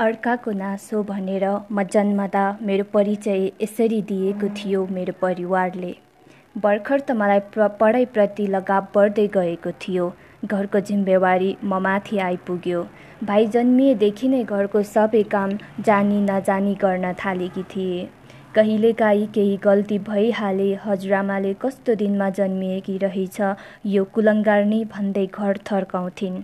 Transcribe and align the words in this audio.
अर्काको 0.00 0.52
नासो 0.52 1.02
भनेर 1.02 1.44
म 1.44 1.82
जन्मदा 1.92 2.42
मेरो 2.66 2.84
परिचय 2.92 3.40
यसरी 3.62 4.00
दिएको 4.10 4.48
थियो 4.58 4.84
मेरो 4.96 5.12
परिवारले। 5.22 5.90
भर्खर 6.56 7.00
त 7.00 7.16
मलाई 7.20 7.40
प्र 7.54 7.66
पढाइप्रति 7.80 8.46
लगाव 8.46 8.86
बढ्दै 8.94 9.26
गएको 9.36 9.72
थियो। 9.84 10.06
घरको 10.44 10.80
जिम्मेवारी 10.90 11.50
म 11.64 11.80
माथि 11.86 12.18
आइपुग्यो। 12.26 12.82
भाइ 13.24 13.46
जन्मिएदेखि 13.56 14.28
नै 14.28 14.42
घरको 14.44 14.82
सबै 14.92 15.22
काम 15.32 15.56
जानी 15.88 16.20
नजानी 16.28 16.74
गर्न 16.84 17.12
थालेकी 17.24 17.62
थिए। 17.74 18.06
कहिलेकाहीँ 18.54 19.26
केही 19.34 19.56
गल्ती 19.64 19.98
भइहाले 20.10 20.68
हजुरआमाले 20.84 21.52
कस्तो 21.64 21.94
दिनमा 22.04 22.30
जन्मिएकी 22.38 22.96
रहेछ 23.06 23.40
यो 23.96 24.04
कुलङ्गार 24.14 24.64
नै 24.74 24.80
भन्दै 24.94 25.26
घर 25.26 25.60
थर्काउँथिन्। 25.72 26.38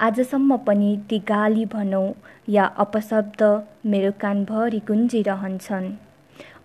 आजसम्म 0.00 0.56
पनि 0.56 0.88
ती 1.10 1.18
गाली 1.18 1.64
भनौँ 1.66 2.08
या 2.48 2.64
अपशब्द 2.78 3.42
मेरो 3.86 4.10
कानभरि 4.20 4.80
गुन्जिरहन्छन्। 4.88 5.86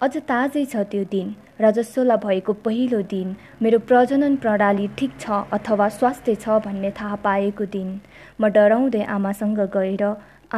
अझ 0.01 0.17
ताजै 0.31 0.63
छ 0.65 0.83
त्यो 0.91 1.03
दिन 1.13 1.29
रजस्वला 1.61 2.15
भएको 2.25 2.53
पहिलो 2.65 3.01
दिन। 3.13 3.35
मेरो 3.61 3.79
प्रजनन 3.87 4.35
प्रणाली 4.35 4.87
ठिक 4.97 5.15
छ 5.19 5.39
अथवा 5.57 5.87
स्वास्थ्य 5.99 6.35
छ 6.35 6.59
भन्ने 6.67 6.91
थाहा 6.99 7.15
पाएको 7.23 7.65
दिन। 7.77 7.87
म 8.41 8.51
डराउँदै 8.51 9.03
आमासँग 9.15 9.63
गएर 9.77 10.03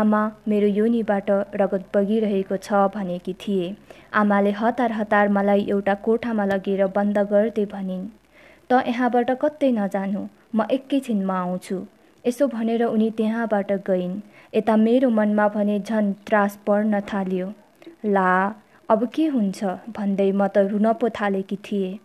आमा 0.02 0.25
मेरो 0.47 0.67
योनिबाट 0.80 1.31
रगत 1.61 1.85
बगिरहेको 1.95 2.58
छ 2.58 2.83
भनेकी 2.97 3.33
थिएँ। 3.41 3.73
आमाले 4.17 4.52
हतार 4.58 4.91
हतार 4.91 5.30
मलाई 5.30 5.67
एउटा 5.69 5.94
कोठामा 6.05 6.45
लगेर 6.45 6.85
बन्द 6.97 7.17
गर्दै 7.31 7.66
भनिन् 7.77 8.05
त 8.69 8.85
यहाँबाट 8.88 9.31
कतै 9.41 9.71
नजानु 9.80 10.30
म 10.55 10.71
एकैछिनमा 10.71 11.41
आउँछु। 11.41 11.85
यसो 12.25 12.47
भनेर 12.47 12.83
उनी 12.83 13.09
त्यहाँबाट 13.11 13.71
गइन्। 13.87 14.11
यता 14.55 14.75
मेरो 14.77 15.09
मनमा 15.09 15.47
भने 15.55 15.79
झन् 15.79 16.13
त्रास 16.27 16.57
पर्न 16.67 16.99
थाल्यो। 17.01 17.47
ला 18.05 18.31
अब 18.89 19.07
के 19.15 19.25
हुन्छ? 19.27 19.63
भन्दै 19.95 20.31
म 20.31 20.47
त 20.47 20.57
रुन 20.71 20.91
पो 21.02 21.09
थालेकी 21.09 21.55
थिएँ। 21.65 21.99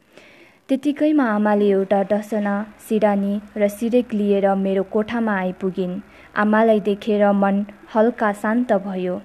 त्यतिकैमा 0.69 1.25
आमाले 1.25 1.69
एउटा 1.71 2.03
डसना 2.11 2.55
सिरानी 2.89 3.35
र 3.57 3.69
सिरेक 3.69 4.15
लिएर 4.15 4.47
मेरो 4.55 4.83
कोठामा 4.93 5.35
आइपुगिन्। 5.39 5.95
आमालाई 6.37 6.81
देखेर 6.81 7.23
मन 7.33 7.65
हल्का 7.95 8.33
शान्त 8.43 8.73
भयो। 8.87 9.21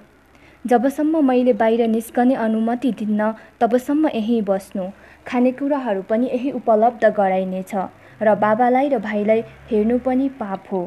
जबसम्म 0.64 1.24
मैले 1.26 1.52
बाहिर 1.52 1.86
निस्कने 1.88 2.34
अनुमति 2.46 2.92
दिन्न 2.92 3.32
तबसम्म 3.60 4.08
यहीँ 4.14 4.40
बस्नु। 4.42 4.86
खानेकुराहरू 5.26 6.02
पनि 6.08 6.26
यही 6.26 6.50
उपलब्ध 6.62 7.04
गराइनेछ। 7.18 7.74
र 8.22 8.34
बाबालाई 8.34 8.88
र 8.88 8.98
भाइलाई 8.98 9.40
हेर्नु 9.70 9.98
पनि 9.98 10.28
पाप 10.40 10.64
हो। 10.72 10.82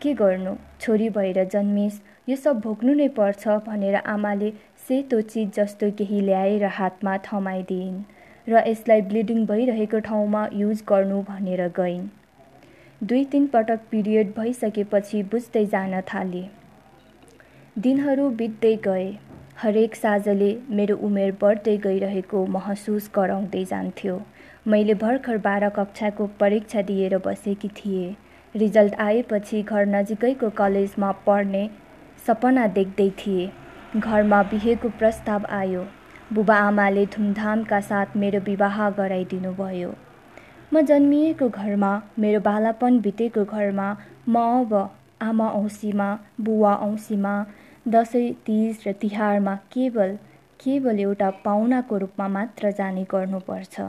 के 0.00 0.14
गर्नु? 0.14 0.54
छोरी 0.80 1.08
भएर 1.10 1.44
जन्मिस 1.44 2.00
यो 2.28 2.36
सब 2.36 2.60
भोग्नु 2.60 2.94
नै 2.94 3.08
पर्छ 3.08 3.48
भनेर 3.66 3.94
आमाले 3.94 4.50
सेतो 4.88 5.20
चिज 5.20 5.52
जस्तो 5.54 5.90
केही 5.90 6.20
ल्याएर 6.20 6.64
हातमा 6.78 7.16
थमाइदिइन् 7.26 8.00
र 8.46 8.62
यसलाई 8.68 9.00
ब्लिडिङ 9.02 9.44
भइरहेको 9.46 9.98
ठाउँमा 10.00 10.48
युज 10.52 10.82
गर्नु 10.88 11.22
भनेर 11.22 11.66
गइन्। 11.76 12.08
दुई 13.02 13.24
तिन 13.24 13.46
पटक 13.46 13.80
पिरियड 13.90 14.32
भइसकेपछि 14.36 15.22
बुझ्दै 15.22 15.64
जान 15.66 16.00
थाले। 16.08 16.44
दिनहरू 17.78 18.28
बित्दै 18.30 18.76
गए। 18.84 19.08
हरेक 19.56 19.94
साँझले 19.96 20.50
मेरो 20.70 20.96
उमेर 20.96 21.32
बढ्दै 21.40 21.76
गइरहेको 21.76 22.46
महसुस 22.46 23.10
गराउँदै 23.14 23.64
जान्थ्यो। 23.64 24.20
मैले 24.66 24.94
भर्खर 24.94 25.36
बाह्र 25.38 25.68
कक्षाको 25.76 26.26
परीक्षा 26.40 26.80
दिएर 26.82 27.16
बसेकी 27.18 27.68
थिएँ। 27.76 28.16
रिजल्ट 28.54 28.94
आएपछि 29.00 29.62
घर 29.62 29.86
नजिकैको 29.86 30.50
कलेजमा 30.50 31.12
पढ्ने 31.26 31.68
सपना 32.26 32.66
देख्दै 32.76 33.08
थिएँ। 33.18 33.50
घरमा 33.96 34.42
बिहेको 34.50 34.88
प्रस्ताव 34.98 35.46
आयो। 35.50 35.84
बुबा 36.32 36.56
आमाले 36.56 37.04
धुमधामका 37.06 37.80
साथ 37.80 38.16
मेरो 38.16 38.40
विवाह 38.40 38.78
गराइदिनु 38.90 39.52
भयो। 39.54 39.94
म 40.72 40.82
जन्मिएको 40.82 41.48
घरमा 41.48 41.92
मेरो 42.18 42.40
बालापन 42.40 43.00
बितेको 43.00 43.44
घरमा 43.44 43.88
म 44.28 44.36
अब 44.60 44.74
आमा 45.22 45.48
औँसीमा 45.52 46.10
बुवा 46.40 46.74
औँसीमा 46.86 47.34
दसैँ 47.88 48.32
तिज 48.46 48.84
र 48.86 48.92
तिहारमा 49.00 49.56
केवल 49.72 50.14
केवल 50.60 51.00
एउटा 51.00 51.30
पाहुनाको 51.44 51.98
रूपमा 51.98 52.28
मात्र 52.28 52.70
जाने 52.78 53.04
गर्नुपर्छ। 53.10 53.80